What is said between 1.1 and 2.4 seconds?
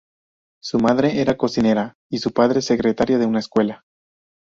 era cocinera y su